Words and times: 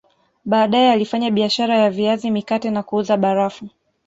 Baadae 0.45 0.91
alifanya 0.91 1.31
biashara 1.31 1.77
ya 1.77 1.89
viazi 1.91 2.31
mikate 2.31 2.71
na 2.71 2.83
kuuza 2.83 3.17
barafu 3.17 3.69